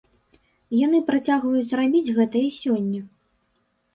[0.85, 3.01] Яны працягваюць рабіць гэта і сёння.